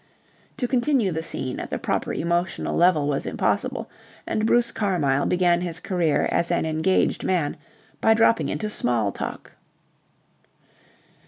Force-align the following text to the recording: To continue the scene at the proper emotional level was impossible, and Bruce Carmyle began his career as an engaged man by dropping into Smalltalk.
To 0.57 0.67
continue 0.67 1.11
the 1.11 1.21
scene 1.21 1.59
at 1.59 1.69
the 1.69 1.77
proper 1.77 2.11
emotional 2.11 2.75
level 2.75 3.07
was 3.07 3.27
impossible, 3.27 3.87
and 4.25 4.47
Bruce 4.47 4.71
Carmyle 4.71 5.27
began 5.27 5.61
his 5.61 5.79
career 5.79 6.27
as 6.31 6.49
an 6.49 6.65
engaged 6.65 7.23
man 7.23 7.55
by 8.01 8.15
dropping 8.15 8.49
into 8.49 8.67
Smalltalk. 8.67 9.51